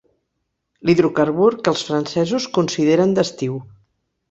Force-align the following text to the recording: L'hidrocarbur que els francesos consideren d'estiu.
L'hidrocarbur 0.89 1.51
que 1.59 1.71
els 1.73 1.85
francesos 1.91 2.49
consideren 2.59 3.17
d'estiu. 3.21 3.63